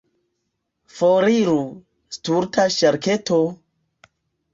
[0.99, 1.57] Foriru,
[2.17, 3.39] stulta ŝarketo!